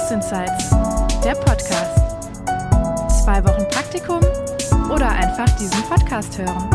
[0.00, 0.70] Berufsinsights,
[1.22, 2.00] der Podcast.
[3.22, 4.20] Zwei Wochen Praktikum
[4.90, 6.70] oder einfach diesen Podcast hören.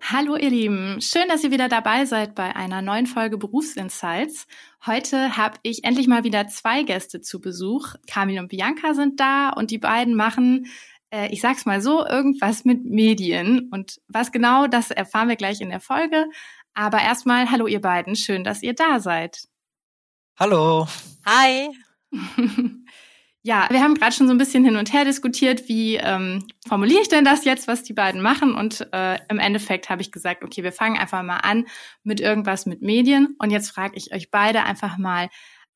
[0.00, 4.46] Hallo ihr Lieben, schön, dass ihr wieder dabei seid bei einer neuen Folge Berufsinsights.
[4.86, 7.94] Heute habe ich endlich mal wieder zwei Gäste zu Besuch.
[8.10, 10.66] Kamil und Bianca sind da und die beiden machen
[11.30, 13.68] ich sag's mal so, irgendwas mit Medien.
[13.70, 16.26] Und was genau, das erfahren wir gleich in der Folge.
[16.74, 19.48] Aber erstmal, hallo ihr beiden, schön, dass ihr da seid.
[20.38, 20.86] Hallo.
[21.26, 21.68] Hi.
[23.42, 27.02] ja, wir haben gerade schon so ein bisschen hin und her diskutiert, wie ähm, formuliere
[27.02, 28.54] ich denn das jetzt, was die beiden machen?
[28.54, 31.66] Und äh, im Endeffekt habe ich gesagt, okay, wir fangen einfach mal an
[32.04, 33.36] mit irgendwas mit Medien.
[33.38, 35.28] Und jetzt frage ich euch beide einfach mal,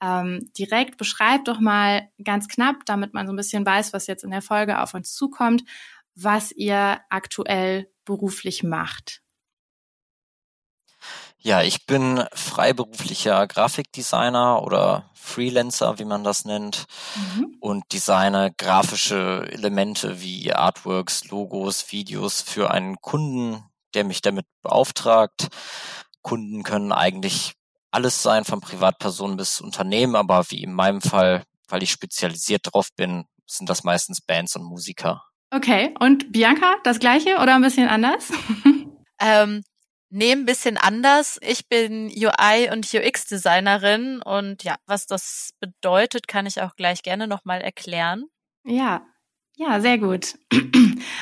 [0.04, 0.98] ähm, direkt.
[0.98, 4.42] Beschreibt doch mal ganz knapp, damit man so ein bisschen weiß, was jetzt in der
[4.42, 5.64] Folge auf uns zukommt,
[6.14, 9.22] was ihr aktuell beruflich macht.
[11.38, 17.56] Ja, ich bin freiberuflicher Grafikdesigner oder Freelancer, wie man das nennt, mhm.
[17.60, 23.62] und designe grafische Elemente wie Artworks, Logos, Videos für einen Kunden,
[23.92, 25.48] der mich damit beauftragt.
[26.22, 27.54] Kunden können eigentlich
[27.94, 32.88] alles sein, von Privatpersonen bis Unternehmen, aber wie in meinem Fall, weil ich spezialisiert drauf
[32.96, 35.22] bin, sind das meistens Bands und Musiker.
[35.50, 38.32] Okay, und Bianca, das gleiche oder ein bisschen anders?
[39.20, 39.62] ähm,
[40.10, 41.38] nee, ein bisschen anders.
[41.42, 47.28] Ich bin UI und UX-Designerin und ja, was das bedeutet, kann ich auch gleich gerne
[47.28, 48.24] nochmal erklären.
[48.64, 49.06] Ja,
[49.56, 50.38] ja, sehr gut.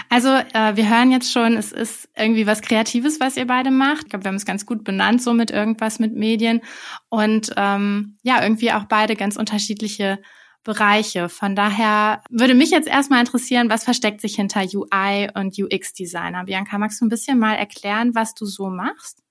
[0.09, 4.05] Also äh, wir hören jetzt schon, es ist irgendwie was Kreatives, was ihr beide macht.
[4.05, 6.61] Ich glaube, wir haben es ganz gut benannt, so mit irgendwas mit Medien.
[7.09, 10.19] Und ähm, ja, irgendwie auch beide ganz unterschiedliche
[10.65, 11.31] Bereiche.
[11.31, 16.45] Von daher würde mich jetzt erstmal interessieren, was versteckt sich hinter UI und UX-Designer?
[16.45, 19.23] Bianca, magst du ein bisschen mal erklären, was du so machst?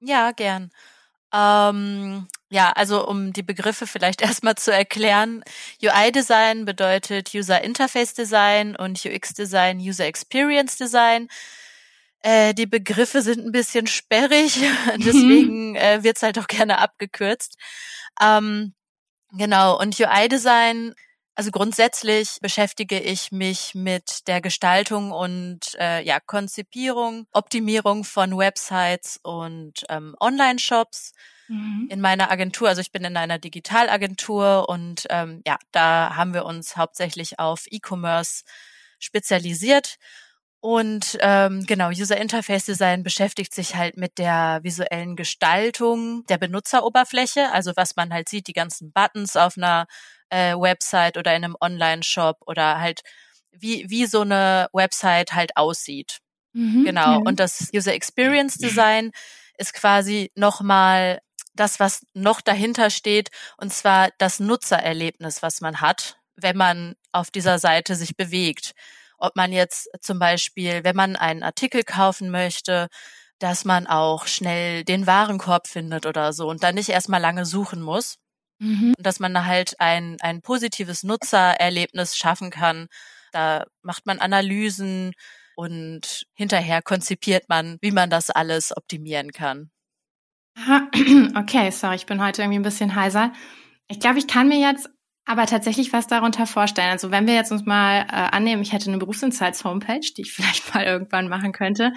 [0.00, 0.70] Ja, gern.
[1.34, 5.42] Ähm, ja, also um die Begriffe vielleicht erstmal zu erklären.
[5.82, 11.28] UI-Design bedeutet User Interface Design und UX-Design User Experience Design.
[12.20, 14.58] Äh, die Begriffe sind ein bisschen sperrig,
[14.96, 17.56] deswegen äh, wird's halt auch gerne abgekürzt.
[18.20, 18.74] Ähm,
[19.32, 20.94] genau, und UI-Design
[21.38, 29.20] also grundsätzlich beschäftige ich mich mit der Gestaltung und äh, ja, Konzipierung, Optimierung von Websites
[29.22, 31.12] und ähm, Online-Shops
[31.48, 31.88] mhm.
[31.90, 32.68] in meiner Agentur.
[32.68, 37.66] Also ich bin in einer Digitalagentur und ähm, ja, da haben wir uns hauptsächlich auf
[37.70, 38.44] E-Commerce
[38.98, 39.96] spezialisiert.
[40.60, 47.52] Und ähm, genau, User Interface Design beschäftigt sich halt mit der visuellen Gestaltung der Benutzeroberfläche,
[47.52, 49.86] also was man halt sieht, die ganzen Buttons auf einer
[50.30, 53.02] äh, Website oder in einem Online-Shop oder halt
[53.52, 56.18] wie, wie so eine Website halt aussieht.
[56.52, 57.12] Mhm, genau.
[57.12, 57.16] Ja.
[57.18, 59.12] Und das User Experience Design
[59.58, 61.20] ist quasi nochmal
[61.58, 67.30] das, was noch dahinter steht, und zwar das Nutzererlebnis, was man hat, wenn man auf
[67.30, 68.72] dieser Seite sich bewegt.
[69.18, 72.88] Ob man jetzt zum Beispiel, wenn man einen Artikel kaufen möchte,
[73.38, 77.80] dass man auch schnell den Warenkorb findet oder so und dann nicht erstmal lange suchen
[77.80, 78.16] muss.
[78.60, 78.94] Mhm.
[78.98, 82.88] Dass man da halt ein, ein positives Nutzererlebnis schaffen kann.
[83.32, 85.12] Da macht man Analysen
[85.54, 89.70] und hinterher konzipiert man, wie man das alles optimieren kann.
[91.36, 93.32] Okay, sorry, ich bin heute irgendwie ein bisschen heiser.
[93.88, 94.90] Ich glaube, ich kann mir jetzt
[95.24, 96.90] aber tatsächlich was darunter vorstellen.
[96.90, 100.74] Also wenn wir jetzt uns mal äh, annehmen, ich hätte eine Berufsinsights-Homepage, die ich vielleicht
[100.74, 101.92] mal irgendwann machen könnte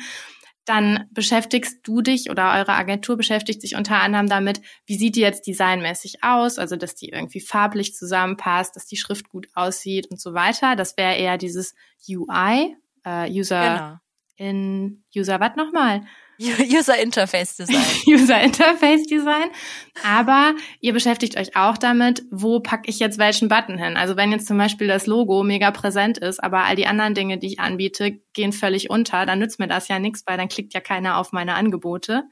[0.66, 5.22] dann beschäftigst du dich oder eure Agentur beschäftigt sich unter anderem damit, wie sieht die
[5.22, 10.22] jetzt designmäßig aus, also dass die irgendwie farblich zusammenpasst, dass die Schrift gut aussieht und
[10.22, 10.76] so weiter.
[10.76, 11.74] Das wäre eher dieses
[12.08, 14.02] UI, äh, User
[14.38, 14.48] genau.
[14.50, 16.02] in User was nochmal?
[16.78, 17.78] User Interface Design.
[18.08, 19.50] User Interface Design.
[20.04, 23.98] Aber ihr beschäftigt euch auch damit, wo packe ich jetzt welchen Button hin?
[23.98, 27.38] Also wenn jetzt zum Beispiel das Logo mega präsent ist, aber all die anderen Dinge,
[27.38, 30.74] die ich anbiete, gehen völlig unter, dann nützt mir das ja nichts, weil dann klickt
[30.74, 32.24] ja keiner auf meine Angebote.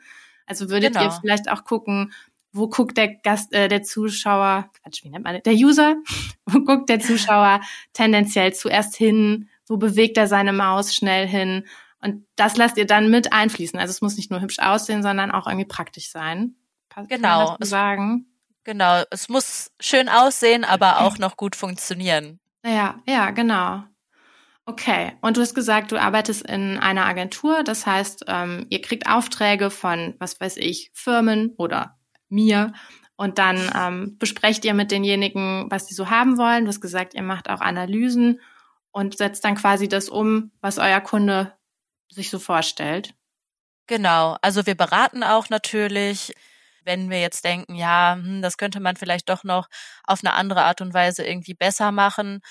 [0.45, 1.05] Also würdet genau.
[1.05, 2.11] ihr vielleicht auch gucken,
[2.51, 5.43] wo guckt der Gast, äh, der Zuschauer, Quatsch, wie nennt man das?
[5.43, 5.95] Der User,
[6.45, 7.61] wo guckt der Zuschauer
[7.93, 9.49] tendenziell zuerst hin?
[9.67, 11.65] Wo bewegt er seine Maus schnell hin?
[12.01, 13.79] Und das lasst ihr dann mit einfließen.
[13.79, 16.55] Also es muss nicht nur hübsch aussehen, sondern auch irgendwie praktisch sein.
[17.07, 17.57] genau.
[17.59, 18.25] sagen?
[18.63, 19.03] Genau.
[19.11, 22.39] Es muss schön aussehen, aber auch noch gut funktionieren.
[22.65, 23.83] Ja, ja, genau.
[24.65, 25.13] Okay.
[25.21, 27.63] Und du hast gesagt, du arbeitest in einer Agentur.
[27.63, 31.97] Das heißt, ähm, ihr kriegt Aufträge von, was weiß ich, Firmen oder
[32.29, 32.73] mir.
[33.15, 36.63] Und dann ähm, besprecht ihr mit denjenigen, was die so haben wollen.
[36.63, 38.39] Du hast gesagt, ihr macht auch Analysen
[38.91, 41.53] und setzt dann quasi das um, was euer Kunde
[42.09, 43.13] sich so vorstellt.
[43.87, 46.33] Genau, also wir beraten auch natürlich,
[46.85, 49.67] wenn wir jetzt denken, ja, hm, das könnte man vielleicht doch noch
[50.03, 52.41] auf eine andere Art und Weise irgendwie besser machen,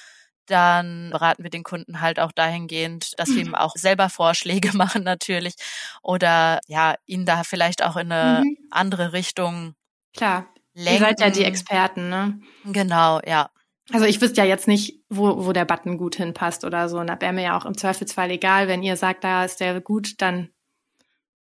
[0.46, 5.04] dann beraten wir den Kunden halt auch dahingehend, dass wir ihm auch selber Vorschläge machen
[5.04, 5.54] natürlich
[6.02, 8.56] oder ja, ihn da vielleicht auch in eine mhm.
[8.70, 9.74] andere Richtung
[10.16, 10.48] Klar.
[10.74, 10.92] Lenken.
[10.92, 12.40] Ihr seid ja die Experten, ne?
[12.64, 13.50] Genau, ja.
[13.92, 16.98] Also ich wüsste ja jetzt nicht, wo, wo der Button gut hinpasst oder so.
[16.98, 19.80] Und da wäre mir ja auch im Zweifelsfall egal, wenn ihr sagt, da ist der
[19.80, 20.50] gut, dann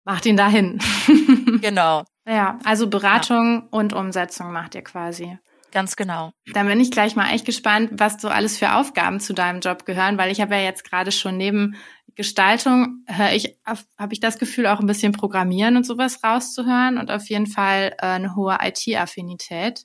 [0.05, 0.79] macht ihn dahin.
[1.61, 2.05] genau.
[2.27, 3.69] Ja, also Beratung ja.
[3.71, 5.39] und Umsetzung macht ihr quasi.
[5.73, 6.33] Ganz genau.
[6.53, 9.85] Dann bin ich gleich mal echt gespannt, was so alles für Aufgaben zu deinem Job
[9.85, 11.77] gehören, weil ich habe ja jetzt gerade schon neben
[12.15, 17.11] Gestaltung höre ich, habe ich das Gefühl, auch ein bisschen Programmieren und sowas rauszuhören und
[17.11, 19.85] auf jeden Fall äh, eine hohe IT-Affinität.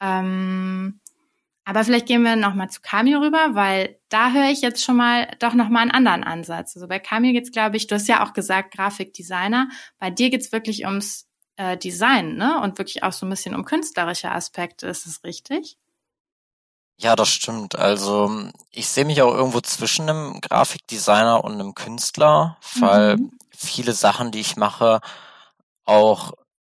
[0.00, 1.00] Ähm,
[1.64, 5.28] aber vielleicht gehen wir nochmal zu Camille rüber, weil da höre ich jetzt schon mal
[5.38, 6.76] doch nochmal einen anderen Ansatz.
[6.76, 9.68] Also bei Camille geht's, glaube ich, du hast ja auch gesagt, Grafikdesigner.
[9.98, 11.26] Bei dir geht's wirklich ums
[11.56, 12.60] äh, Design, ne?
[12.60, 14.86] Und wirklich auch so ein bisschen um künstlerische Aspekte.
[14.88, 15.78] Ist es richtig?
[16.96, 17.76] Ja, das stimmt.
[17.76, 23.32] Also ich sehe mich auch irgendwo zwischen einem Grafikdesigner und einem Künstler, weil mhm.
[23.50, 25.00] viele Sachen, die ich mache,
[25.86, 26.32] auch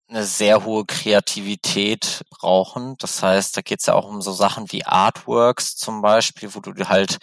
[0.08, 2.96] eine sehr hohe Kreativität brauchen.
[2.98, 6.60] Das heißt, da geht es ja auch um so Sachen wie Artworks zum Beispiel, wo
[6.60, 7.18] du halt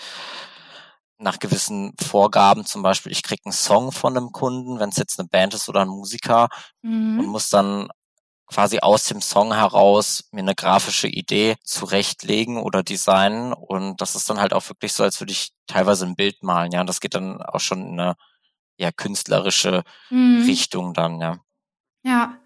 [1.18, 5.20] nach gewissen Vorgaben, zum Beispiel, ich krieg einen Song von einem Kunden, wenn es jetzt
[5.20, 6.50] eine Band ist oder ein Musiker,
[6.82, 7.20] mhm.
[7.20, 7.90] und muss dann
[8.48, 13.54] quasi aus dem Song heraus mir eine grafische Idee zurechtlegen oder designen.
[13.54, 16.72] Und das ist dann halt auch wirklich so, als würde ich teilweise ein Bild malen.
[16.72, 18.16] Ja, das geht dann auch schon in eine
[18.78, 20.44] ja, künstlerische mhm.
[20.46, 21.38] Richtung dann, ja.
[22.04, 22.38] Ja,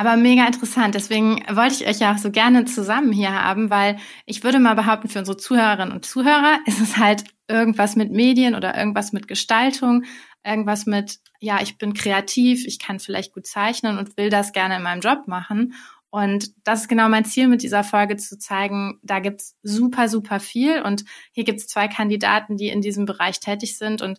[0.00, 0.94] aber mega interessant.
[0.94, 4.72] Deswegen wollte ich euch ja auch so gerne zusammen hier haben, weil ich würde mal
[4.72, 9.28] behaupten, für unsere Zuhörerinnen und Zuhörer ist es halt irgendwas mit Medien oder irgendwas mit
[9.28, 10.04] Gestaltung,
[10.42, 14.76] irgendwas mit, ja, ich bin kreativ, ich kann vielleicht gut zeichnen und will das gerne
[14.76, 15.74] in meinem Job machen.
[16.08, 20.40] Und das ist genau mein Ziel mit dieser Folge zu zeigen, da gibt's super, super
[20.40, 20.80] viel.
[20.80, 24.00] Und hier gibt's zwei Kandidaten, die in diesem Bereich tätig sind.
[24.00, 24.18] Und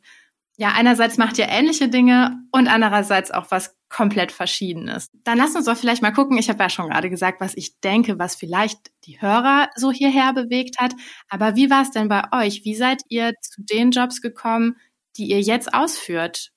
[0.58, 5.10] ja, einerseits macht ihr ähnliche Dinge und andererseits auch was komplett Verschiedenes.
[5.24, 6.38] Dann lasst uns doch vielleicht mal gucken.
[6.38, 10.34] Ich habe ja schon gerade gesagt, was ich denke, was vielleicht die Hörer so hierher
[10.34, 10.94] bewegt hat.
[11.30, 12.64] Aber wie war es denn bei euch?
[12.64, 14.78] Wie seid ihr zu den Jobs gekommen,
[15.18, 16.52] die ihr jetzt ausführt?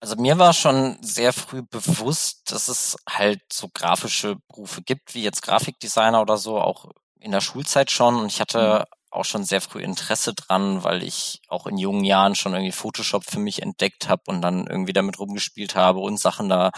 [0.00, 5.22] Also mir war schon sehr früh bewusst, dass es halt so grafische Berufe gibt, wie
[5.22, 6.90] jetzt Grafikdesigner oder so, auch
[7.20, 8.16] in der Schulzeit schon.
[8.16, 12.04] Und ich hatte mhm auch schon sehr früh Interesse dran, weil ich auch in jungen
[12.04, 16.18] Jahren schon irgendwie Photoshop für mich entdeckt habe und dann irgendwie damit rumgespielt habe und
[16.18, 16.70] Sachen da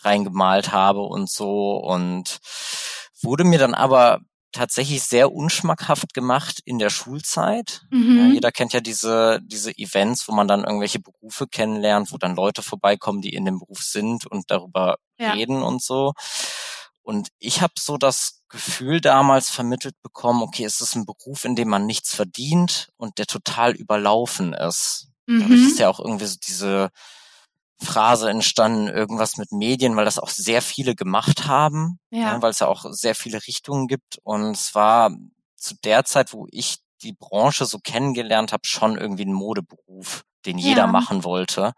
[0.00, 2.38] reingemalt habe und so und
[3.22, 4.20] wurde mir dann aber
[4.52, 7.82] tatsächlich sehr unschmackhaft gemacht in der Schulzeit.
[7.90, 8.18] Mhm.
[8.18, 12.36] Ja, jeder kennt ja diese, diese Events, wo man dann irgendwelche Berufe kennenlernt, wo dann
[12.36, 15.32] Leute vorbeikommen, die in dem Beruf sind und darüber ja.
[15.32, 16.12] reden und so.
[17.02, 21.56] Und ich habe so das Gefühl damals vermittelt bekommen, okay, es ist ein Beruf, in
[21.56, 25.08] dem man nichts verdient und der total überlaufen ist.
[25.26, 25.40] Mhm.
[25.40, 26.90] Dadurch ist ja auch irgendwie so diese
[27.80, 32.34] Phrase entstanden, irgendwas mit Medien, weil das auch sehr viele gemacht haben, ja.
[32.34, 34.18] ja weil es ja auch sehr viele Richtungen gibt.
[34.22, 35.10] Und es war
[35.56, 40.58] zu der Zeit, wo ich die Branche so kennengelernt habe, schon irgendwie ein Modeberuf, den
[40.58, 40.86] jeder ja.
[40.86, 41.72] machen wollte.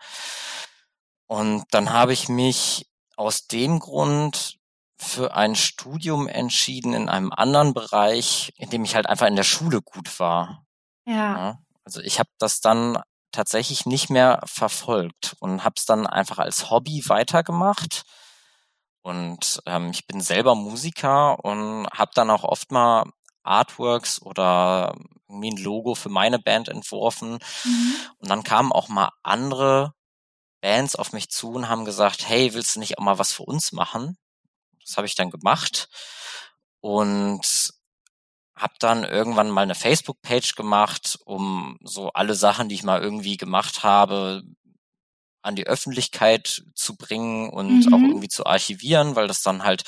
[1.27, 4.59] Und dann habe ich mich aus dem Grund
[4.97, 9.43] für ein Studium entschieden in einem anderen Bereich, in dem ich halt einfach in der
[9.43, 10.65] Schule gut war.
[11.07, 11.15] Ja.
[11.15, 12.99] ja also ich habe das dann
[13.33, 18.03] tatsächlich nicht mehr verfolgt und habe es dann einfach als Hobby weitergemacht.
[19.03, 23.05] Und ähm, ich bin selber Musiker und habe dann auch oft mal
[23.43, 24.95] Artworks oder
[25.29, 27.39] irgendwie ein Logo für meine Band entworfen.
[27.65, 27.95] Mhm.
[28.19, 29.93] Und dann kamen auch mal andere
[30.63, 33.43] Bands auf mich zu und haben gesagt, hey, willst du nicht auch mal was für
[33.43, 34.17] uns machen?
[34.85, 35.89] Das habe ich dann gemacht
[36.81, 37.73] und
[38.57, 43.37] habe dann irgendwann mal eine Facebook-Page gemacht, um so alle Sachen, die ich mal irgendwie
[43.37, 44.43] gemacht habe,
[45.43, 47.95] an die Öffentlichkeit zu bringen und mhm.
[47.95, 49.85] auch irgendwie zu archivieren, weil das dann halt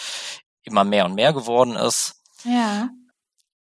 [0.62, 2.22] immer mehr und mehr geworden ist.
[2.44, 2.90] Ja.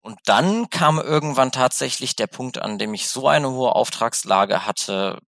[0.00, 5.20] Und dann kam irgendwann tatsächlich der Punkt, an dem ich so eine hohe Auftragslage hatte,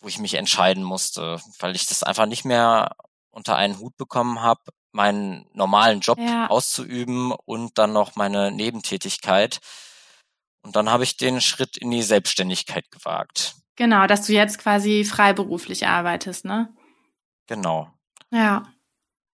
[0.00, 2.96] wo ich mich entscheiden musste, weil ich das einfach nicht mehr
[3.30, 4.62] unter einen Hut bekommen habe,
[4.94, 6.48] meinen normalen Job ja.
[6.48, 9.60] auszuüben und dann noch meine Nebentätigkeit.
[10.62, 13.56] Und dann habe ich den Schritt in die Selbstständigkeit gewagt.
[13.76, 16.72] Genau, dass du jetzt quasi freiberuflich arbeitest, ne?
[17.48, 17.90] Genau.
[18.30, 18.62] Ja.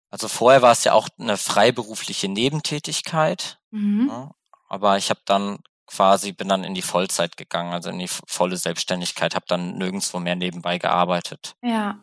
[0.09, 3.59] Also vorher war es ja auch eine freiberufliche Nebentätigkeit.
[3.69, 4.07] Mhm.
[4.09, 4.31] Ja,
[4.67, 8.57] aber ich habe dann quasi, bin dann in die Vollzeit gegangen, also in die volle
[8.57, 11.55] Selbstständigkeit, habe dann nirgendwo mehr nebenbei gearbeitet.
[11.61, 11.99] Ja,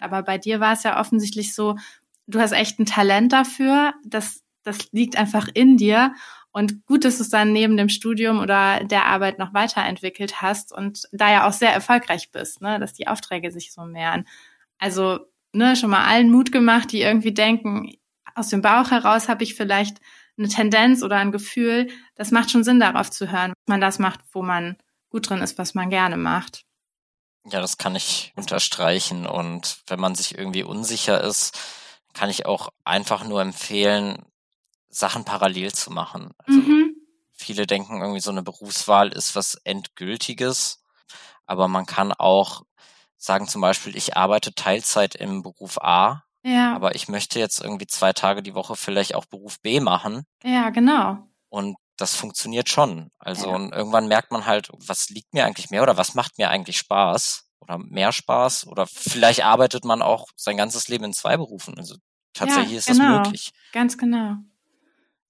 [0.00, 1.76] aber bei dir war es ja offensichtlich so,
[2.30, 6.14] du hast echt ein Talent dafür, das, das liegt einfach in dir.
[6.52, 10.72] Und gut, dass du es dann neben dem Studium oder der Arbeit noch weiterentwickelt hast
[10.72, 14.26] und da ja auch sehr erfolgreich bist, ne, dass die Aufträge sich so mehren.
[14.78, 15.20] Also,
[15.52, 17.92] ne, schon mal allen Mut gemacht, die irgendwie denken,
[18.34, 19.98] aus dem Bauch heraus habe ich vielleicht
[20.38, 23.98] eine Tendenz oder ein Gefühl, das macht schon Sinn, darauf zu hören, dass man das
[23.98, 24.76] macht, wo man
[25.10, 26.64] gut drin ist, was man gerne macht.
[27.48, 29.26] Ja, das kann ich unterstreichen.
[29.26, 31.58] Und wenn man sich irgendwie unsicher ist,
[32.14, 34.24] kann ich auch einfach nur empfehlen,
[34.88, 36.30] Sachen parallel zu machen.
[36.38, 36.94] Also mhm.
[37.32, 40.82] viele denken irgendwie so eine Berufswahl ist was Endgültiges,
[41.46, 42.62] aber man kann auch
[43.16, 46.74] sagen zum Beispiel, ich arbeite Teilzeit im Beruf A ja.
[46.74, 50.24] Aber ich möchte jetzt irgendwie zwei Tage die Woche vielleicht auch Beruf B machen.
[50.42, 51.18] Ja, genau.
[51.48, 53.10] Und das funktioniert schon.
[53.18, 53.56] Also ja.
[53.56, 56.78] und irgendwann merkt man halt, was liegt mir eigentlich mehr oder was macht mir eigentlich
[56.78, 61.78] Spaß oder mehr Spaß oder vielleicht arbeitet man auch sein ganzes Leben in zwei Berufen.
[61.78, 61.96] Also
[62.32, 63.18] tatsächlich ja, ist genau.
[63.18, 63.50] das möglich.
[63.72, 64.36] Ganz genau.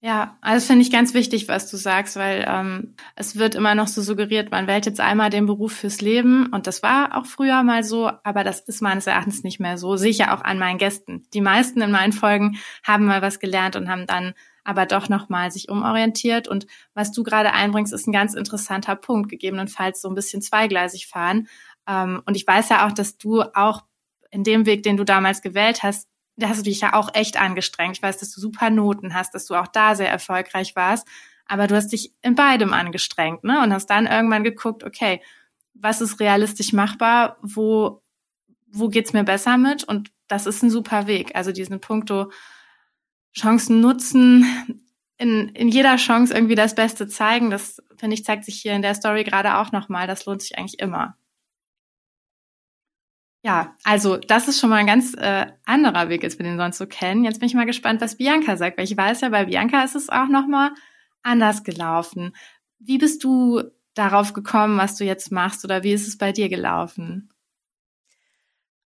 [0.03, 3.87] Ja, also finde ich ganz wichtig, was du sagst, weil ähm, es wird immer noch
[3.87, 7.61] so suggeriert, man wählt jetzt einmal den Beruf fürs Leben und das war auch früher
[7.61, 9.97] mal so, aber das ist meines Erachtens nicht mehr so.
[9.97, 11.27] Sehe ich ja auch an meinen Gästen.
[11.35, 14.33] Die meisten in meinen Folgen haben mal was gelernt und haben dann
[14.63, 16.47] aber doch nochmal sich umorientiert.
[16.47, 21.07] Und was du gerade einbringst, ist ein ganz interessanter Punkt, gegebenenfalls so ein bisschen zweigleisig
[21.07, 21.47] fahren.
[21.87, 23.83] Ähm, und ich weiß ja auch, dass du auch
[24.31, 26.07] in dem Weg, den du damals gewählt hast,
[26.37, 27.97] da hast du dich ja auch echt angestrengt.
[27.97, 31.07] Ich weiß, dass du super Noten hast, dass du auch da sehr erfolgreich warst.
[31.45, 33.61] Aber du hast dich in beidem angestrengt, ne?
[33.61, 35.21] Und hast dann irgendwann geguckt, okay,
[35.73, 37.37] was ist realistisch machbar?
[37.41, 38.01] Wo,
[38.67, 39.83] wo geht's mir besser mit?
[39.83, 41.35] Und das ist ein super Weg.
[41.35, 42.31] Also diesen Punkto
[43.35, 44.45] Chancen nutzen,
[45.17, 47.49] in, in jeder Chance irgendwie das Beste zeigen.
[47.49, 50.07] Das, finde ich, zeigt sich hier in der Story gerade auch nochmal.
[50.07, 51.17] Das lohnt sich eigentlich immer.
[53.43, 56.77] Ja, also das ist schon mal ein ganz äh, anderer Weg, als wir den sonst
[56.77, 57.23] so kennen.
[57.23, 59.95] Jetzt bin ich mal gespannt, was Bianca sagt, weil ich weiß ja, bei Bianca ist
[59.95, 60.71] es auch noch mal
[61.23, 62.35] anders gelaufen.
[62.77, 63.63] Wie bist du
[63.95, 67.29] darauf gekommen, was du jetzt machst, oder wie ist es bei dir gelaufen?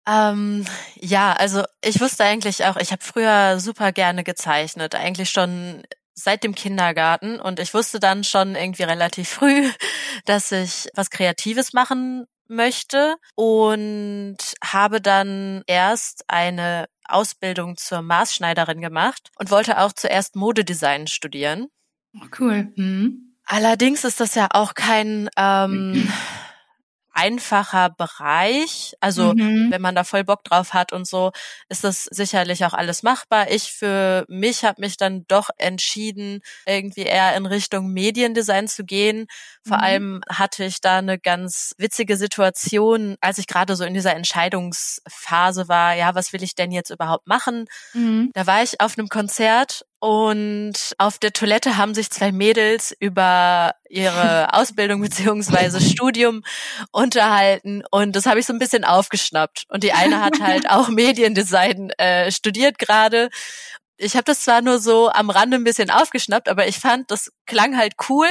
[0.08, 5.84] Ähm, ja, also ich wusste eigentlich auch, ich habe früher super gerne gezeichnet, eigentlich schon
[6.14, 9.70] seit dem Kindergarten und ich wusste dann schon irgendwie relativ früh,
[10.26, 19.32] dass ich was Kreatives machen möchte und habe dann erst eine Ausbildung zur Maßschneiderin gemacht
[19.38, 21.68] und wollte auch zuerst Modedesign studieren.
[22.16, 22.72] Oh, cool.
[22.75, 23.36] Mhm.
[23.46, 26.12] Allerdings ist das ja auch kein ähm,
[27.16, 28.94] einfacher Bereich.
[29.00, 29.72] Also mhm.
[29.72, 31.32] wenn man da voll Bock drauf hat und so,
[31.70, 33.50] ist das sicherlich auch alles machbar.
[33.50, 39.28] Ich für mich habe mich dann doch entschieden, irgendwie eher in Richtung Mediendesign zu gehen.
[39.66, 39.84] Vor mhm.
[39.84, 45.68] allem hatte ich da eine ganz witzige Situation, als ich gerade so in dieser Entscheidungsphase
[45.70, 47.66] war, ja, was will ich denn jetzt überhaupt machen?
[47.94, 48.32] Mhm.
[48.34, 53.74] Da war ich auf einem Konzert und auf der Toilette haben sich zwei Mädels über
[53.90, 56.44] ihre Ausbildung beziehungsweise Studium
[56.92, 59.64] unterhalten und das habe ich so ein bisschen aufgeschnappt.
[59.68, 63.30] Und die eine hat halt auch Mediendesign äh, studiert gerade.
[63.98, 67.32] Ich habe das zwar nur so am Rande ein bisschen aufgeschnappt, aber ich fand, das
[67.48, 68.28] klang halt cool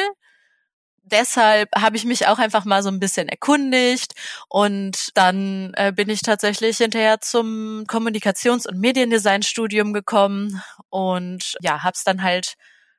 [1.05, 4.13] deshalb habe ich mich auch einfach mal so ein bisschen erkundigt
[4.49, 10.63] und dann äh, bin ich tatsächlich hinterher zum Kommunikations- und Mediendesign-Studium gekommen
[10.95, 12.55] und ja, hab's dann halt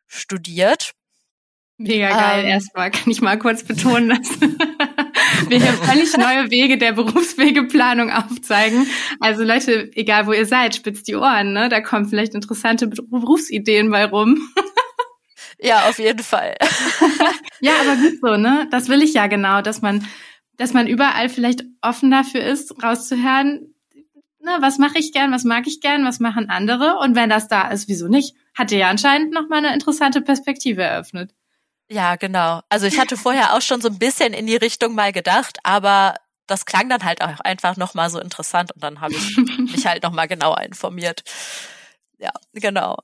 [0.06, 0.92] studiert.
[1.78, 2.44] Mega geil.
[2.44, 4.42] Ähm, Erstmal kann ich mal kurz betonen, dass
[5.50, 8.86] wir hier völlig neue Wege der Berufswegeplanung aufzeigen.
[9.22, 11.70] Also Leute, egal wo ihr seid, spitzt die Ohren, ne?
[11.70, 14.42] Da kommen vielleicht interessante Berufsideen bei rum.
[15.58, 16.58] Ja, auf jeden Fall.
[17.62, 18.68] ja, aber gut so, ne?
[18.72, 20.06] Das will ich ja genau, dass man,
[20.58, 23.74] dass man überall vielleicht offen dafür ist, rauszuhören,
[24.46, 27.48] ne, was mache ich gern, was mag ich gern, was machen andere und wenn das
[27.48, 28.36] da ist, wieso nicht?
[28.54, 31.34] Hat dir ja anscheinend nochmal eine interessante Perspektive eröffnet.
[31.90, 32.62] Ja, genau.
[32.70, 36.16] Also ich hatte vorher auch schon so ein bisschen in die Richtung mal gedacht, aber
[36.48, 40.04] das klang dann halt auch einfach nochmal so interessant und dann habe ich mich halt
[40.04, 41.24] nochmal genauer informiert.
[42.18, 42.98] Ja, genau.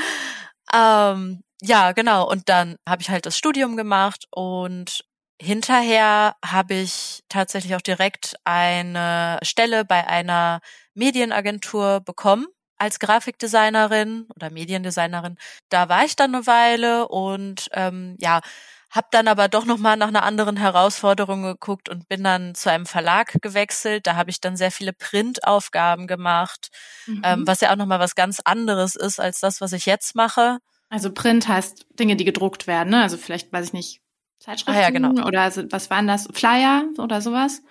[0.74, 2.28] ähm, ja, genau.
[2.28, 5.04] Und dann habe ich halt das Studium gemacht und
[5.42, 10.60] hinterher habe ich tatsächlich auch direkt eine Stelle bei einer
[10.94, 12.46] Medienagentur bekommen
[12.78, 15.36] als Grafikdesignerin oder Mediendesignerin.
[15.68, 18.40] Da war ich dann eine Weile und ähm, ja,
[18.90, 22.70] habe dann aber doch noch mal nach einer anderen Herausforderung geguckt und bin dann zu
[22.70, 24.06] einem Verlag gewechselt.
[24.06, 26.68] Da habe ich dann sehr viele Printaufgaben gemacht,
[27.08, 27.22] ähm, mhm.
[27.24, 30.14] ähm, was ja auch noch mal was ganz anderes ist als das, was ich jetzt
[30.14, 30.58] mache.
[30.88, 33.02] Also Print heißt Dinge, die gedruckt werden, ne?
[33.02, 34.01] Also vielleicht, weiß ich nicht,
[34.42, 35.26] Zeitschriften ah, ja, genau.
[35.26, 36.28] oder was waren das?
[36.32, 37.62] Flyer oder sowas?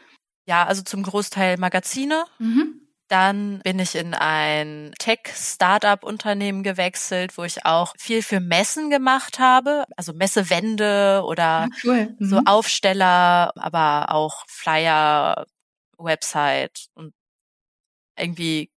[0.48, 2.26] Ja, also zum Großteil Magazine.
[2.40, 2.82] Mhm.
[3.10, 9.84] Dann bin ich in ein Tech-Startup-Unternehmen gewechselt, wo ich auch viel für Messen gemacht habe,
[9.98, 12.16] also Messewände oder ah, cool.
[12.18, 12.26] mhm.
[12.26, 15.46] so Aufsteller, aber auch Flyer,
[15.98, 17.14] Website und
[18.18, 18.71] irgendwie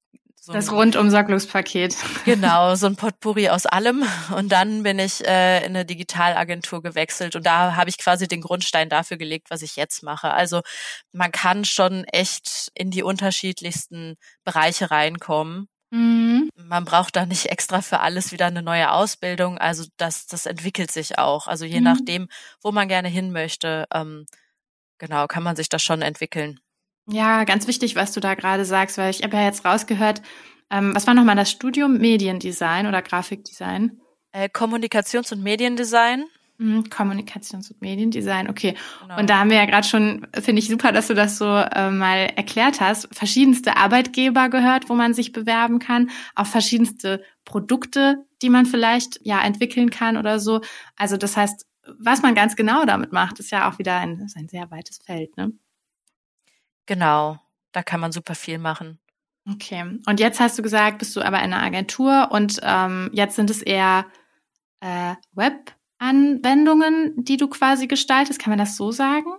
[0.44, 1.96] so das Rundum-Sorglos-Paket.
[2.26, 4.04] Genau, so ein Potpourri aus allem.
[4.36, 8.42] Und dann bin ich äh, in eine Digitalagentur gewechselt und da habe ich quasi den
[8.42, 10.32] Grundstein dafür gelegt, was ich jetzt mache.
[10.32, 10.60] Also
[11.12, 15.68] man kann schon echt in die unterschiedlichsten Bereiche reinkommen.
[15.90, 16.50] Mhm.
[16.56, 19.56] Man braucht da nicht extra für alles wieder eine neue Ausbildung.
[19.56, 21.46] Also das, das entwickelt sich auch.
[21.46, 21.84] Also je mhm.
[21.84, 22.28] nachdem,
[22.62, 24.26] wo man gerne hin möchte, ähm,
[24.98, 26.60] genau, kann man sich das schon entwickeln.
[27.06, 30.22] Ja, ganz wichtig, was du da gerade sagst, weil ich habe ja jetzt rausgehört,
[30.70, 34.00] ähm, was war nochmal das Studium Mediendesign oder Grafikdesign?
[34.32, 36.24] Äh, Kommunikations- und Mediendesign.
[36.56, 38.74] Mhm, Kommunikations- und Mediendesign, okay.
[39.02, 39.18] Genau.
[39.18, 41.90] Und da haben wir ja gerade schon, finde ich super, dass du das so äh,
[41.90, 48.50] mal erklärt hast, verschiedenste Arbeitgeber gehört, wo man sich bewerben kann, auch verschiedenste Produkte, die
[48.50, 50.60] man vielleicht ja entwickeln kann oder so.
[50.96, 51.66] Also das heißt,
[51.98, 55.36] was man ganz genau damit macht, ist ja auch wieder ein, ein sehr weites Feld,
[55.36, 55.52] ne?
[56.86, 57.38] Genau,
[57.72, 58.98] da kann man super viel machen.
[59.50, 59.98] Okay.
[60.06, 63.50] Und jetzt hast du gesagt, bist du aber in einer Agentur und ähm, jetzt sind
[63.50, 64.06] es eher
[64.80, 68.40] äh, Web-Anwendungen, die du quasi gestaltest.
[68.40, 69.34] Kann man das so sagen?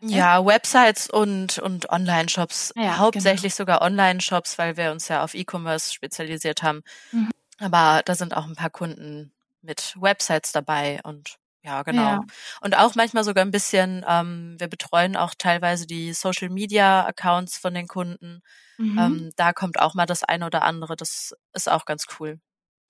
[0.00, 2.72] Ja, Websites und, und Online-Shops.
[2.76, 3.56] Ah ja, Hauptsächlich genau.
[3.56, 6.82] sogar Online-Shops, weil wir uns ja auf E-Commerce spezialisiert haben.
[7.12, 7.30] Mhm.
[7.58, 9.32] Aber da sind auch ein paar Kunden
[9.62, 12.02] mit Websites dabei und ja, genau.
[12.02, 12.20] Ja.
[12.60, 17.56] Und auch manchmal sogar ein bisschen, ähm, wir betreuen auch teilweise die Social Media Accounts
[17.56, 18.42] von den Kunden.
[18.76, 18.98] Mhm.
[18.98, 20.94] Ähm, da kommt auch mal das eine oder andere.
[20.94, 22.38] Das ist auch ganz cool.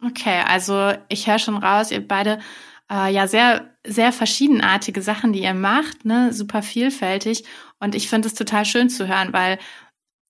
[0.03, 2.41] Okay, also ich höre schon raus, ihr beide
[2.91, 7.45] äh, ja sehr, sehr verschiedenartige Sachen, die ihr macht, ne, super vielfältig.
[7.79, 9.59] Und ich finde es total schön zu hören, weil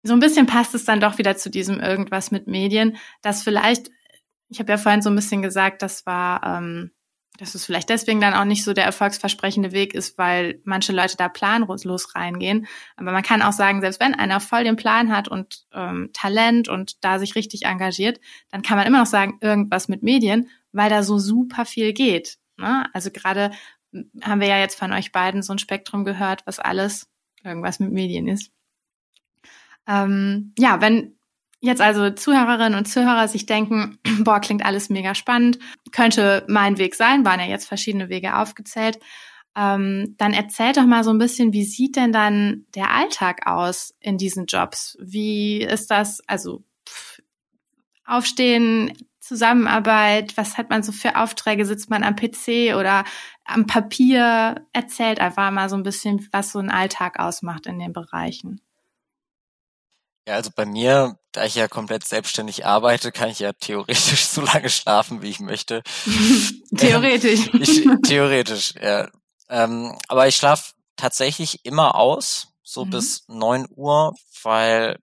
[0.03, 3.91] so ein bisschen passt es dann doch wieder zu diesem irgendwas mit Medien, dass vielleicht,
[4.51, 6.91] ich habe ja vorhin so ein bisschen gesagt, das war ähm,
[7.39, 11.17] dass es vielleicht deswegen dann auch nicht so der erfolgsversprechende Weg ist, weil manche Leute
[11.17, 12.67] da planlos reingehen.
[12.97, 16.69] Aber man kann auch sagen, selbst wenn einer voll den Plan hat und ähm, Talent
[16.69, 18.21] und da sich richtig engagiert,
[18.51, 22.39] dann kann man immer noch sagen, irgendwas mit Medien, weil da so super viel geht.
[22.57, 22.87] Ne?
[22.93, 23.51] Also gerade
[24.23, 27.09] haben wir ja jetzt von euch beiden so ein Spektrum gehört, was alles
[27.43, 28.53] irgendwas mit Medien ist.
[29.87, 31.17] Ähm, ja, wenn
[31.65, 35.59] jetzt also Zuhörerinnen und Zuhörer sich denken, boah, klingt alles mega spannend,
[35.93, 38.99] könnte mein Weg sein, waren ja jetzt verschiedene Wege aufgezählt,
[39.57, 43.95] ähm, dann erzählt doch mal so ein bisschen, wie sieht denn dann der Alltag aus
[44.01, 44.97] in diesen Jobs?
[45.01, 47.21] Wie ist das, also pff,
[48.07, 51.65] Aufstehen, Zusammenarbeit, was hat man so für Aufträge?
[51.65, 53.05] Sitzt man am PC oder
[53.47, 54.67] am Papier?
[54.75, 58.61] Erzählt einfach mal so ein bisschen, was so ein Alltag ausmacht in den Bereichen.
[60.27, 64.41] Ja, also bei mir, da ich ja komplett selbstständig arbeite, kann ich ja theoretisch so
[64.41, 65.83] lange schlafen, wie ich möchte.
[66.77, 67.49] theoretisch.
[67.53, 69.09] Ähm, ich, theoretisch, ja.
[69.49, 72.91] Ähm, aber ich schlafe tatsächlich immer aus, so mhm.
[72.91, 74.99] bis neun Uhr, weil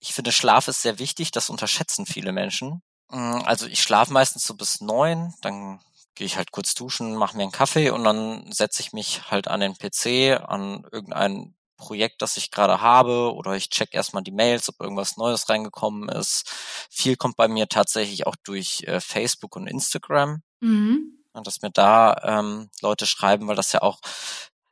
[0.00, 1.30] ich finde, Schlaf ist sehr wichtig.
[1.30, 2.82] Das unterschätzen viele Menschen.
[3.10, 5.80] Mm, also ich schlafe meistens so bis neun, dann
[6.14, 9.48] gehe ich halt kurz duschen, mache mir einen Kaffee und dann setze ich mich halt
[9.48, 14.30] an den PC, an irgendein Projekt, das ich gerade habe, oder ich check erstmal die
[14.30, 16.48] Mails, ob irgendwas Neues reingekommen ist.
[16.90, 20.42] Viel kommt bei mir tatsächlich auch durch äh, Facebook und Instagram.
[20.60, 21.18] Mhm.
[21.32, 24.00] Und dass mir da ähm, Leute schreiben, weil das ja auch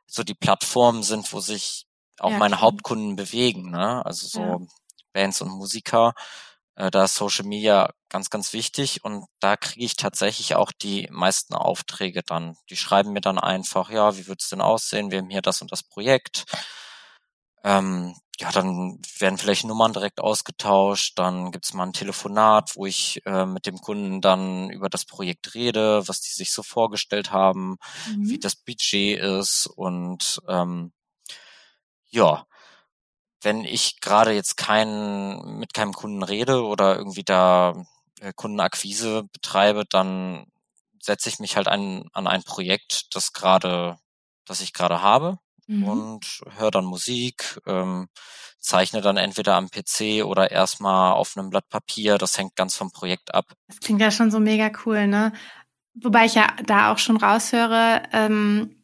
[0.07, 1.85] so die Plattformen sind, wo sich
[2.19, 2.67] auch ja, meine klar.
[2.67, 4.05] Hauptkunden bewegen, ne?
[4.05, 4.57] Also so ja.
[5.13, 6.13] Bands und Musiker.
[6.75, 11.07] Äh, da ist Social Media ganz, ganz wichtig und da kriege ich tatsächlich auch die
[11.11, 12.55] meisten Aufträge dann.
[12.69, 15.11] Die schreiben mir dann einfach, ja, wie wird's denn aussehen?
[15.11, 16.45] Wir haben hier das und das Projekt.
[17.63, 23.21] Ähm, ja, dann werden vielleicht Nummern direkt ausgetauscht, dann gibt's mal ein Telefonat, wo ich
[23.25, 27.77] äh, mit dem Kunden dann über das Projekt rede, was die sich so vorgestellt haben,
[28.07, 28.29] mhm.
[28.29, 30.93] wie das Budget ist und ähm,
[32.09, 32.45] ja,
[33.41, 37.83] wenn ich gerade jetzt keinen mit keinem Kunden rede oder irgendwie da
[38.21, 40.45] äh, Kundenakquise betreibe, dann
[41.01, 43.97] setze ich mich halt an, an ein Projekt, das gerade,
[44.45, 45.83] das ich gerade habe mhm.
[45.83, 48.07] und höre dann Musik, ähm,
[48.59, 52.17] zeichne dann entweder am PC oder erstmal auf einem Blatt Papier.
[52.17, 53.45] Das hängt ganz vom Projekt ab.
[53.67, 55.31] Das klingt ja schon so mega cool, ne?
[55.93, 58.83] Wobei ich ja da auch schon raushöre, ähm,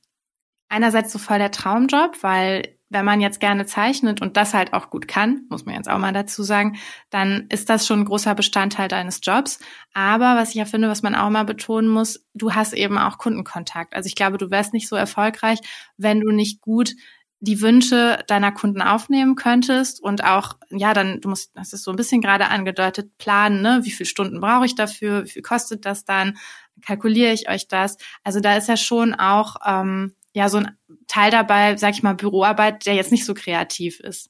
[0.70, 4.90] einerseits so voll der Traumjob, weil wenn man jetzt gerne zeichnet und das halt auch
[4.90, 6.78] gut kann, muss man jetzt auch mal dazu sagen,
[7.10, 9.60] dann ist das schon ein großer Bestandteil deines Jobs.
[9.94, 13.18] Aber was ich ja finde, was man auch mal betonen muss, du hast eben auch
[13.18, 13.96] Kundenkontakt.
[13.96, 15.60] Also ich glaube, du wärst nicht so erfolgreich,
[15.98, 16.92] wenn du nicht gut
[17.40, 21.92] die Wünsche deiner Kunden aufnehmen könntest und auch, ja, dann, du musst, das ist so
[21.92, 23.82] ein bisschen gerade angedeutet, planen, ne?
[23.84, 25.26] Wie viele Stunden brauche ich dafür?
[25.26, 26.38] Wie viel kostet das dann?
[26.82, 27.98] Kalkuliere ich euch das?
[28.24, 32.14] Also da ist ja schon auch, ähm, ja, so ein Teil dabei, sag ich mal,
[32.14, 34.30] Büroarbeit, der jetzt nicht so kreativ ist.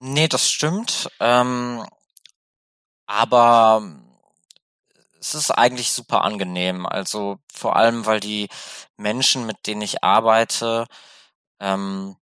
[0.00, 1.08] Nee, das stimmt.
[1.18, 1.82] Ähm,
[3.06, 3.90] aber
[5.18, 6.84] es ist eigentlich super angenehm.
[6.84, 8.48] Also vor allem, weil die
[8.98, 10.86] Menschen, mit denen ich arbeite,
[11.58, 12.16] ähm,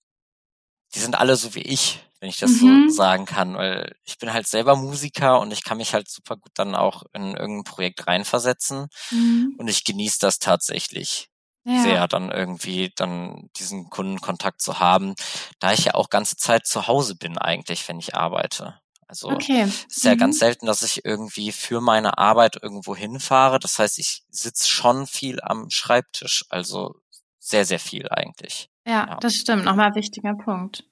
[0.94, 2.88] die sind alle so wie ich, wenn ich das mhm.
[2.88, 6.37] so sagen kann, weil ich bin halt selber Musiker und ich kann mich halt super
[6.37, 9.57] gut dann auch in irgendein Projekt reinversetzen mhm.
[9.59, 11.30] und ich genieße das tatsächlich
[11.64, 11.83] ja.
[11.83, 15.14] sehr, dann irgendwie dann diesen Kundenkontakt zu haben,
[15.59, 18.81] da ich ja auch ganze Zeit zu Hause bin eigentlich, wenn ich arbeite.
[19.11, 19.64] Also okay.
[19.64, 20.18] ist ja mhm.
[20.18, 23.59] ganz selten, dass ich irgendwie für meine Arbeit irgendwo hinfahre.
[23.59, 26.94] Das heißt, ich sitze schon viel am Schreibtisch, also
[27.40, 28.70] sehr, sehr viel eigentlich.
[28.87, 29.16] Ja, ja.
[29.16, 29.64] das stimmt.
[29.64, 30.85] Nochmal ein wichtiger Punkt.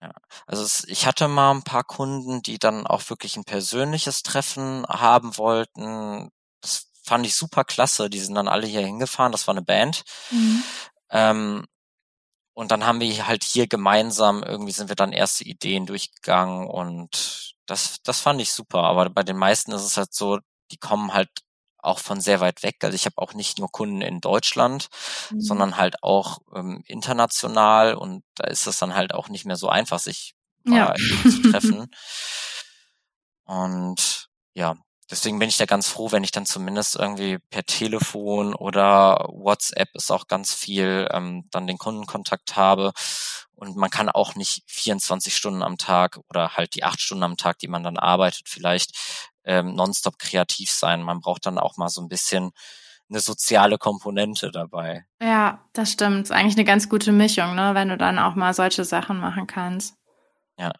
[0.00, 0.12] Ja,
[0.46, 4.84] also es, ich hatte mal ein paar Kunden, die dann auch wirklich ein persönliches Treffen
[4.86, 6.30] haben wollten.
[6.60, 8.10] Das fand ich super klasse.
[8.10, 9.32] Die sind dann alle hier hingefahren.
[9.32, 10.02] Das war eine Band.
[10.30, 10.62] Mhm.
[11.10, 11.66] Ähm,
[12.54, 17.54] und dann haben wir halt hier gemeinsam, irgendwie sind wir dann erste Ideen durchgegangen und
[17.66, 18.84] das, das fand ich super.
[18.84, 20.38] Aber bei den meisten ist es halt so,
[20.70, 21.28] die kommen halt
[21.76, 22.76] auch von sehr weit weg.
[22.82, 24.88] Also ich habe auch nicht nur Kunden in Deutschland,
[25.30, 25.40] mhm.
[25.40, 29.68] sondern halt auch ähm, international und da ist es dann halt auch nicht mehr so
[29.68, 30.94] einfach, sich ja.
[31.22, 31.88] zu treffen.
[33.44, 34.76] und ja,
[35.10, 39.88] deswegen bin ich da ganz froh, wenn ich dann zumindest irgendwie per Telefon oder WhatsApp
[39.94, 42.92] ist auch ganz viel, ähm, dann den Kundenkontakt habe.
[43.54, 47.36] Und man kann auch nicht 24 Stunden am Tag oder halt die acht Stunden am
[47.36, 48.92] Tag, die man dann arbeitet, vielleicht
[49.44, 51.02] ähm, nonstop kreativ sein.
[51.02, 52.50] Man braucht dann auch mal so ein bisschen
[53.08, 55.06] eine soziale Komponente dabei.
[55.22, 56.24] Ja, das stimmt.
[56.24, 57.74] Ist eigentlich eine ganz gute Mischung, ne?
[57.74, 59.94] wenn du dann auch mal solche Sachen machen kannst.
[60.58, 60.72] Ja.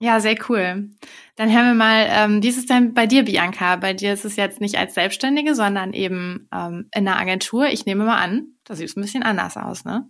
[0.00, 0.90] Ja, sehr cool.
[1.34, 3.76] Dann hören wir mal, ähm, wie ist es denn bei dir, Bianca?
[3.76, 7.66] Bei dir ist es jetzt nicht als Selbstständige, sondern eben ähm, in einer Agentur.
[7.66, 10.08] Ich nehme mal an, das sieht ein bisschen anders aus, ne?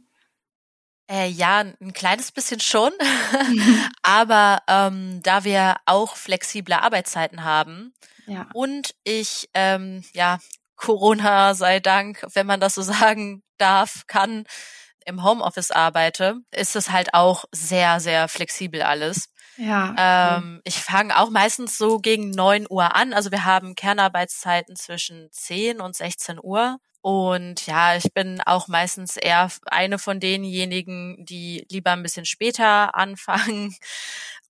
[1.11, 2.93] Äh, ja, ein kleines bisschen schon.
[4.03, 7.95] Aber ähm, da wir auch flexible Arbeitszeiten haben
[8.27, 8.47] ja.
[8.53, 10.39] und ich, ähm, ja,
[10.77, 14.45] Corona sei Dank, wenn man das so sagen darf, kann,
[15.07, 19.31] im Homeoffice arbeite, ist es halt auch sehr, sehr flexibel alles.
[19.61, 19.95] Ja.
[20.39, 23.13] Ähm, ich fange auch meistens so gegen neun Uhr an.
[23.13, 26.79] Also wir haben Kernarbeitszeiten zwischen 10 und 16 Uhr.
[27.01, 32.95] Und ja, ich bin auch meistens eher eine von denjenigen, die lieber ein bisschen später
[32.97, 33.77] anfangen.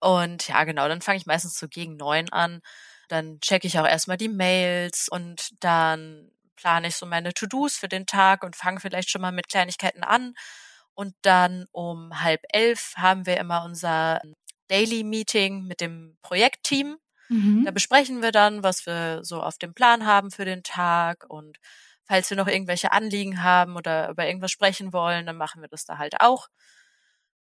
[0.00, 2.60] Und ja, genau, dann fange ich meistens so gegen neun an.
[3.08, 7.88] Dann checke ich auch erstmal die Mails und dann plane ich so meine To-Dos für
[7.88, 10.34] den Tag und fange vielleicht schon mal mit Kleinigkeiten an.
[10.94, 14.20] Und dann um halb elf haben wir immer unser
[14.68, 16.96] Daily Meeting mit dem Projektteam.
[17.28, 17.64] Mhm.
[17.64, 21.58] Da besprechen wir dann, was wir so auf dem Plan haben für den Tag und
[22.04, 25.84] falls wir noch irgendwelche Anliegen haben oder über irgendwas sprechen wollen, dann machen wir das
[25.84, 26.48] da halt auch.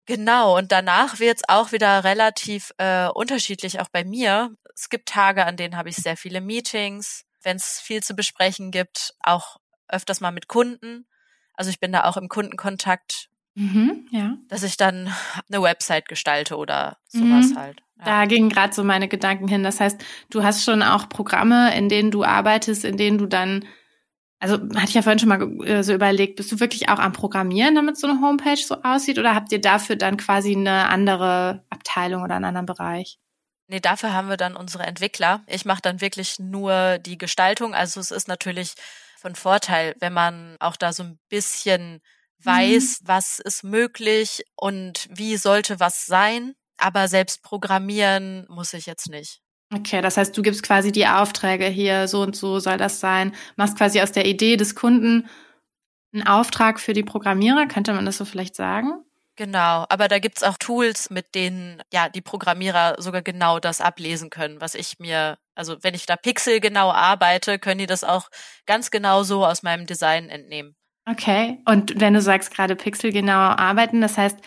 [0.06, 4.56] Genau, und danach wird's auch wieder relativ äh, unterschiedlich, auch bei mir.
[4.74, 8.70] Es gibt Tage, an denen habe ich sehr viele Meetings, wenn es viel zu besprechen
[8.70, 9.56] gibt, auch
[9.88, 11.06] öfters mal mit Kunden.
[11.54, 14.36] Also ich bin da auch im Kundenkontakt Mhm, ja.
[14.48, 15.12] Dass ich dann
[15.50, 17.56] eine Website gestalte oder sowas mhm.
[17.56, 17.80] halt.
[17.98, 18.04] Ja.
[18.04, 19.62] Da gingen gerade so meine Gedanken hin.
[19.62, 23.64] Das heißt, du hast schon auch Programme, in denen du arbeitest, in denen du dann,
[24.40, 27.14] also hatte ich ja vorhin schon mal äh, so überlegt, bist du wirklich auch am
[27.14, 31.64] Programmieren, damit so eine Homepage so aussieht, oder habt ihr dafür dann quasi eine andere
[31.70, 33.18] Abteilung oder einen anderen Bereich?
[33.68, 35.42] Nee, dafür haben wir dann unsere Entwickler.
[35.46, 37.74] Ich mache dann wirklich nur die Gestaltung.
[37.74, 38.74] Also es ist natürlich
[39.16, 42.02] von Vorteil, wenn man auch da so ein bisschen
[42.42, 43.08] weiß, mhm.
[43.08, 46.54] was ist möglich und wie sollte was sein.
[46.78, 49.40] Aber selbst programmieren muss ich jetzt nicht.
[49.74, 53.34] Okay, das heißt, du gibst quasi die Aufträge hier, so und so soll das sein,
[53.56, 55.28] machst quasi aus der Idee des Kunden
[56.12, 58.92] einen Auftrag für die Programmierer, könnte man das so vielleicht sagen?
[59.36, 64.30] Genau, aber da gibt's auch Tools, mit denen ja die Programmierer sogar genau das ablesen
[64.30, 68.30] können, was ich mir, also wenn ich da Pixel genau arbeite, können die das auch
[68.64, 70.74] ganz genau so aus meinem Design entnehmen.
[71.08, 71.58] Okay.
[71.64, 74.38] Und wenn du sagst gerade pixelgenau arbeiten, das heißt,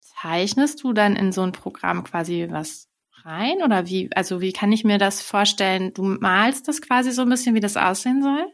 [0.00, 2.88] zeichnest du dann in so ein Programm quasi was
[3.24, 5.94] rein oder wie, also wie kann ich mir das vorstellen?
[5.94, 8.52] Du malst das quasi so ein bisschen, wie das aussehen soll?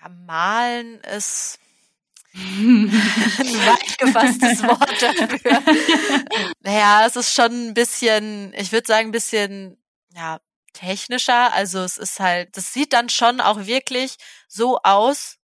[0.00, 1.58] Ja, malen ist,
[2.34, 5.62] ein weit gefasstes Wort dafür.
[6.60, 9.78] naja, es ist schon ein bisschen, ich würde sagen, ein bisschen,
[10.14, 10.40] ja,
[10.72, 11.52] technischer.
[11.52, 14.16] Also es ist halt, das sieht dann schon auch wirklich
[14.48, 15.38] so aus,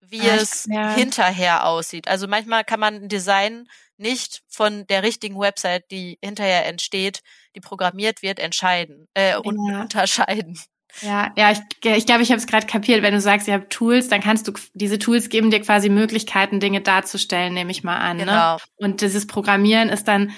[0.00, 0.94] wie ah, es ja.
[0.94, 2.08] hinterher aussieht.
[2.08, 7.20] Also manchmal kann man ein Design nicht von der richtigen Website, die hinterher entsteht,
[7.54, 9.82] die programmiert wird, entscheiden äh, und ja.
[9.82, 10.58] unterscheiden.
[11.02, 13.02] Ja, ja, ich glaube, ich, glaub, ich habe es gerade kapiert.
[13.02, 16.60] Wenn du sagst, ihr habt Tools, dann kannst du diese Tools geben dir quasi Möglichkeiten,
[16.60, 18.16] Dinge darzustellen, nehme ich mal an.
[18.16, 18.24] Ne?
[18.24, 18.54] Genau.
[18.54, 18.60] Ne?
[18.76, 20.32] Und dieses Programmieren ist dann,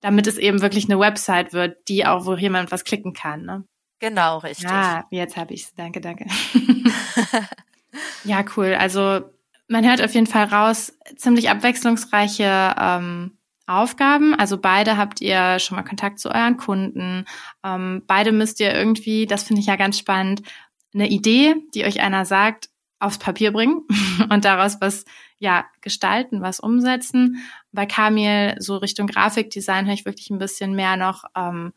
[0.00, 3.42] damit es eben wirklich eine Website wird, die auch, wo jemand was klicken kann.
[3.42, 3.64] Ne?
[4.00, 4.68] Genau, richtig.
[4.68, 5.72] Ja, jetzt habe ich's.
[5.74, 6.26] Danke, danke.
[8.26, 8.74] ja, cool.
[8.74, 9.20] Also
[9.68, 14.34] man hört auf jeden Fall raus, ziemlich abwechslungsreiche ähm, Aufgaben.
[14.34, 17.24] Also beide habt ihr schon mal Kontakt zu euren Kunden.
[17.64, 20.42] Ähm, beide müsst ihr irgendwie, das finde ich ja ganz spannend,
[20.94, 23.82] eine Idee, die euch einer sagt, aufs Papier bringen
[24.30, 25.04] und daraus was
[25.38, 27.44] ja gestalten, was umsetzen.
[27.72, 31.72] Bei Kamil so Richtung Grafikdesign höre ich wirklich ein bisschen mehr noch ähm,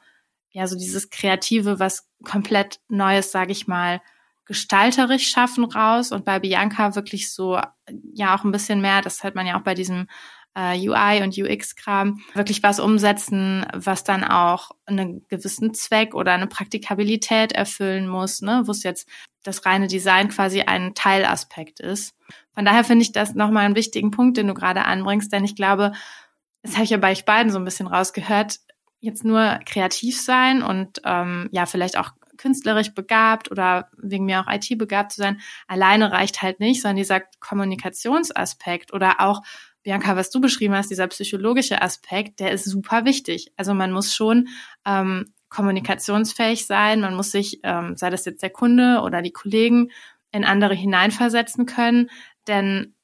[0.51, 4.01] ja so dieses Kreative, was komplett Neues, sage ich mal,
[4.49, 7.59] gestalterisch schaffen raus und bei Bianca wirklich so
[8.15, 10.07] ja auch ein bisschen mehr, das hört man ja auch bei diesem
[10.55, 16.47] äh, UI und UX-Kram, wirklich was umsetzen, was dann auch einen gewissen Zweck oder eine
[16.47, 19.07] Praktikabilität erfüllen muss, ne, wo es jetzt
[19.43, 22.15] das reine Design quasi ein Teilaspekt ist.
[22.55, 25.55] Von daher finde ich das nochmal einen wichtigen Punkt, den du gerade anbringst, denn ich
[25.55, 25.91] glaube,
[26.63, 28.57] das habe ich ja bei euch beiden so ein bisschen rausgehört,
[28.99, 34.52] jetzt nur kreativ sein und ähm, ja, vielleicht auch künstlerisch begabt oder wegen mir auch
[34.52, 39.41] IT begabt zu sein, alleine reicht halt nicht, sondern dieser Kommunikationsaspekt oder auch
[39.84, 43.52] Bianca, was du beschrieben hast, dieser psychologische Aspekt, der ist super wichtig.
[43.58, 44.47] Also man muss schon
[44.86, 49.91] ähm, kommunikationsfähig sein, man muss sich, ähm, sei das jetzt der Kunde oder die Kollegen,
[50.32, 52.10] in andere hineinversetzen können,
[52.47, 52.95] denn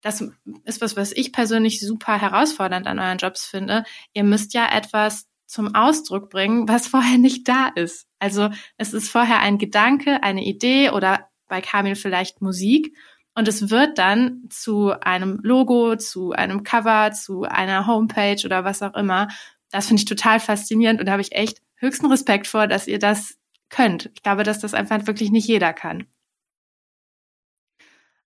[0.00, 0.20] das
[0.64, 3.84] ist was, was ich persönlich super herausfordernd an euren Jobs finde.
[4.12, 8.06] Ihr müsst ja etwas zum Ausdruck bringen, was vorher nicht da ist.
[8.18, 12.96] Also es ist vorher ein Gedanke, eine Idee oder bei Kamil vielleicht Musik
[13.34, 18.82] und es wird dann zu einem Logo, zu einem Cover, zu einer Homepage oder was
[18.82, 19.28] auch immer.
[19.70, 22.98] Das finde ich total faszinierend und da habe ich echt höchsten Respekt vor, dass ihr
[22.98, 23.36] das
[23.68, 24.10] könnt.
[24.14, 26.06] Ich glaube, dass das einfach wirklich nicht jeder kann.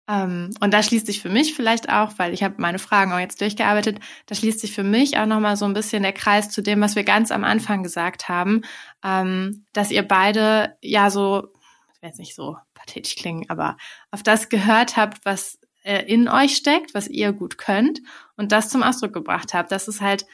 [0.08, 3.18] Ähm, und da schließt sich für mich vielleicht auch, weil ich habe meine Fragen auch
[3.18, 6.62] jetzt durchgearbeitet, da schließt sich für mich auch nochmal so ein bisschen der Kreis zu
[6.62, 8.62] dem, was wir ganz am Anfang gesagt haben,
[9.04, 11.48] ähm, dass ihr beide ja so,
[11.94, 13.76] ich will jetzt nicht so pathetisch klingen, aber
[14.10, 18.00] auf das gehört habt, was äh, in euch steckt, was ihr gut könnt
[18.36, 19.72] und das zum Ausdruck gebracht habt.
[19.72, 20.26] Das ist halt,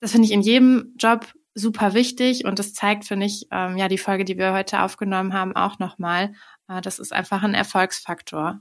[0.00, 3.88] das finde ich in jedem Job super wichtig und das zeigt, finde ich, ähm, ja,
[3.88, 6.34] die Folge, die wir heute aufgenommen haben, auch nochmal.
[6.68, 8.60] Äh, das ist einfach ein Erfolgsfaktor.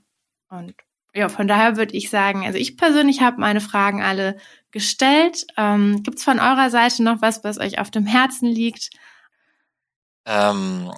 [0.50, 0.74] Und
[1.14, 4.38] ja, von daher würde ich sagen, also ich persönlich habe meine Fragen alle
[4.72, 5.46] gestellt.
[5.58, 8.92] Ähm, Gibt es von eurer Seite noch was, was euch auf dem Herzen liegt?
[10.26, 10.92] Ähm,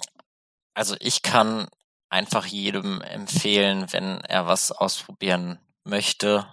[0.74, 1.68] also ich kann
[2.10, 6.46] einfach jedem empfehlen, wenn er was ausprobieren möchte,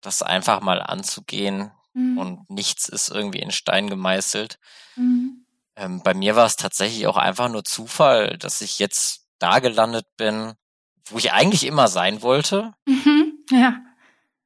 [0.00, 2.18] das einfach mal anzugehen mhm.
[2.18, 4.58] und nichts ist irgendwie in Stein gemeißelt.
[4.96, 5.46] Mhm.
[5.76, 10.06] Ähm, bei mir war es tatsächlich auch einfach nur Zufall, dass ich jetzt da gelandet
[10.16, 10.54] bin,
[11.06, 12.72] wo ich eigentlich immer sein wollte.
[12.86, 13.80] Mhm, ja.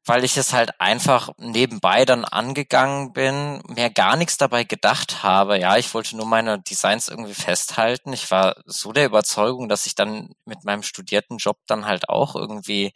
[0.04, 5.58] Weil ich es halt einfach nebenbei dann angegangen bin, mir gar nichts dabei gedacht habe.
[5.58, 8.12] Ja, ich wollte nur meine Designs irgendwie festhalten.
[8.12, 12.36] Ich war so der Überzeugung, dass ich dann mit meinem studierten Job dann halt auch
[12.36, 12.92] irgendwie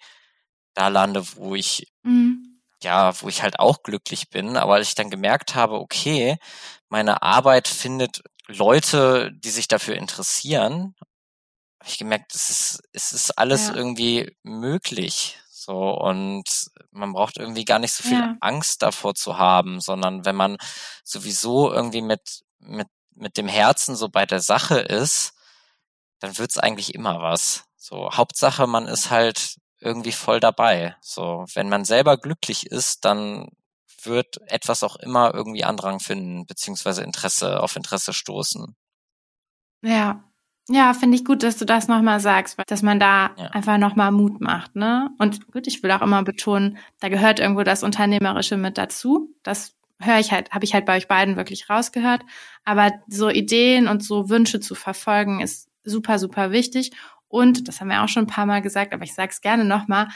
[0.75, 2.61] da lande, wo ich, mhm.
[2.83, 4.57] ja, wo ich halt auch glücklich bin.
[4.57, 6.39] Aber als ich dann gemerkt habe, okay,
[6.89, 10.95] meine Arbeit findet Leute, die sich dafür interessieren
[11.81, 13.75] habe ich gemerkt, es ist, es ist alles ja.
[13.75, 15.39] irgendwie möglich.
[15.49, 16.45] So, und
[16.91, 18.37] man braucht irgendwie gar nicht so viel ja.
[18.41, 20.57] Angst davor zu haben, sondern wenn man
[21.05, 25.33] sowieso irgendwie mit, mit, mit dem Herzen so bei der Sache ist,
[26.19, 27.65] dann wird's eigentlich immer was.
[27.77, 30.97] So, Hauptsache, man ist halt irgendwie voll dabei.
[31.01, 33.49] So, wenn man selber glücklich ist, dann
[34.03, 38.77] wird etwas auch immer irgendwie Andrang finden, beziehungsweise Interesse auf Interesse stoßen.
[39.83, 40.30] Ja,
[40.69, 43.47] ja, finde ich gut, dass du das nochmal sagst, dass man da ja.
[43.49, 45.11] einfach nochmal Mut macht, ne?
[45.19, 49.35] Und gut, ich will auch immer betonen, da gehört irgendwo das Unternehmerische mit dazu.
[49.43, 52.23] Das höre ich halt, habe ich halt bei euch beiden wirklich rausgehört.
[52.65, 56.93] Aber so Ideen und so Wünsche zu verfolgen ist super, super wichtig.
[57.29, 59.65] Und, das haben wir auch schon ein paar Mal gesagt, aber ich sage es gerne
[59.65, 60.09] nochmal,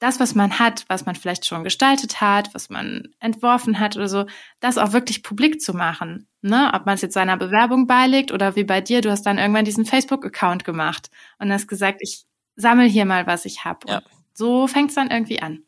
[0.00, 4.08] das, was man hat, was man vielleicht schon gestaltet hat, was man entworfen hat oder
[4.08, 4.26] so,
[4.58, 6.26] das auch wirklich publik zu machen.
[6.40, 6.70] Ne?
[6.74, 9.66] Ob man es jetzt seiner Bewerbung beilegt oder wie bei dir, du hast dann irgendwann
[9.66, 12.24] diesen Facebook-Account gemacht und hast gesagt, ich
[12.56, 13.86] sammle hier mal, was ich habe.
[13.86, 14.02] Ja.
[14.32, 15.64] So fängt es dann irgendwie an.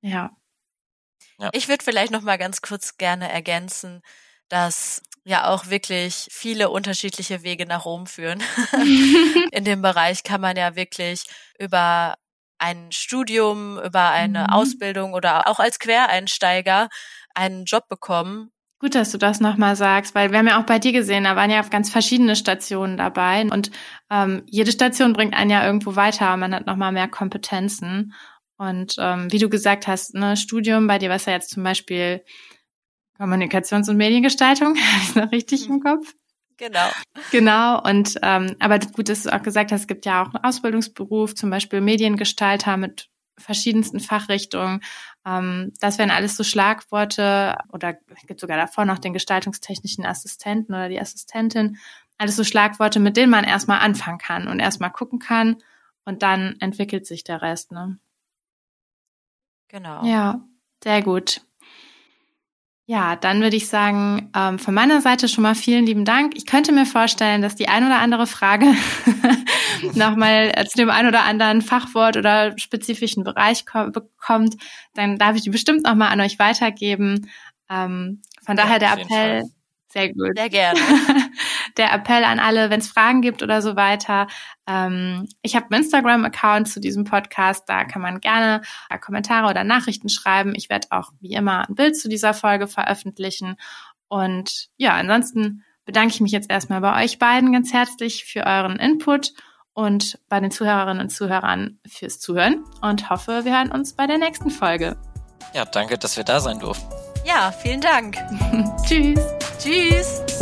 [0.00, 0.36] Ja.
[1.38, 1.50] ja.
[1.52, 4.02] Ich würde vielleicht noch mal ganz kurz gerne ergänzen,
[4.48, 8.42] dass ja auch wirklich viele unterschiedliche Wege nach Rom führen.
[9.52, 11.24] In dem Bereich kann man ja wirklich
[11.58, 12.16] über
[12.58, 14.50] ein Studium, über eine mhm.
[14.50, 16.88] Ausbildung oder auch als Quereinsteiger
[17.34, 18.50] einen Job bekommen.
[18.78, 21.34] Gut, dass du das nochmal sagst, weil wir haben ja auch bei dir gesehen, da
[21.34, 23.70] waren ja ganz verschiedene Stationen dabei und
[24.10, 28.12] ähm, jede Station bringt einen ja irgendwo weiter, man hat nochmal mehr Kompetenzen.
[28.58, 31.62] Und ähm, wie du gesagt hast, ne, Studium, bei dir war es ja jetzt zum
[31.62, 32.22] Beispiel
[33.18, 36.14] Kommunikations- und Mediengestaltung, habe ich noch richtig im Kopf?
[36.58, 36.88] Genau.
[37.30, 37.82] Genau.
[37.82, 41.34] Und ähm, aber gut, dass du auch gesagt hast, es gibt ja auch einen Ausbildungsberuf,
[41.34, 44.80] zum Beispiel Mediengestalter mit verschiedensten Fachrichtungen.
[45.26, 50.74] Ähm, das wären alles so Schlagworte oder es gibt sogar davor noch den gestaltungstechnischen Assistenten
[50.74, 51.76] oder die Assistentin.
[52.18, 55.58] Alles so Schlagworte, mit denen man erstmal anfangen kann und erstmal gucken kann
[56.04, 57.72] und dann entwickelt sich der Rest.
[57.72, 57.98] Ne?
[59.68, 60.04] Genau.
[60.06, 60.40] Ja,
[60.82, 61.42] sehr gut.
[62.88, 66.36] Ja, dann würde ich sagen, ähm, von meiner Seite schon mal vielen lieben Dank.
[66.36, 68.66] Ich könnte mir vorstellen, dass die ein oder andere Frage
[69.94, 74.56] nochmal äh, zu dem ein oder anderen Fachwort oder spezifischen Bereich bekommt.
[74.94, 77.28] Dann darf ich die bestimmt nochmal an euch weitergeben.
[77.68, 79.42] Ähm, von daher der Appell,
[79.88, 80.36] sehr gut.
[80.36, 80.78] Sehr gerne.
[81.76, 84.26] Der Appell an alle, wenn es Fragen gibt oder so weiter.
[84.66, 87.68] Ähm, ich habe einen Instagram-Account zu diesem Podcast.
[87.68, 88.62] Da kann man gerne
[89.00, 90.54] Kommentare oder Nachrichten schreiben.
[90.54, 93.56] Ich werde auch wie immer ein Bild zu dieser Folge veröffentlichen.
[94.08, 98.78] Und ja, ansonsten bedanke ich mich jetzt erstmal bei euch beiden ganz herzlich für euren
[98.78, 99.32] Input
[99.72, 104.18] und bei den Zuhörerinnen und Zuhörern fürs Zuhören und hoffe, wir hören uns bei der
[104.18, 104.96] nächsten Folge.
[105.54, 106.92] Ja, danke, dass wir da sein durften.
[107.24, 108.16] Ja, vielen Dank.
[108.86, 109.20] Tschüss.
[109.58, 110.35] Tschüss.